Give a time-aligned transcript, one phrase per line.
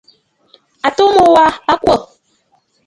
[0.87, 1.95] Àtu mu wa a kwô.